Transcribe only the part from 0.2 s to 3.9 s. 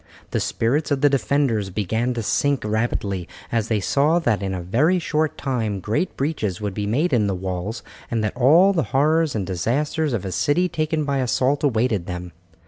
The spirits of the defenders began to sink rapidly, as they